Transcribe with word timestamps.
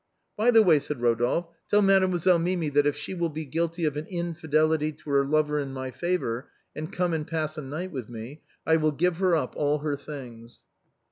"By 0.39 0.49
the 0.49 0.63
way," 0.63 0.79
said 0.79 0.97
Eodolphe," 0.97 1.47
tell 1.69 1.83
Mademoiselle 1.83 2.39
Mimi 2.39 2.69
that 2.69 2.87
if 2.87 2.95
she 2.95 3.13
will 3.13 3.29
be 3.29 3.45
guilty 3.45 3.85
of 3.85 3.97
an 3.97 4.07
infidelity 4.07 4.91
to 4.93 5.11
her 5.11 5.23
lover 5.23 5.59
in 5.59 5.73
my 5.73 5.91
favor, 5.91 6.49
and 6.75 6.91
come 6.91 7.13
and 7.13 7.27
pass 7.27 7.55
a 7.55 7.61
night 7.61 7.91
with 7.91 8.09
me, 8.09 8.41
I 8.65 8.77
will 8.77 8.93
give 8.93 9.17
her 9.17 9.35
up 9.35 9.55
all 9.55 9.77
her 9.85 9.95
things." 9.95 10.63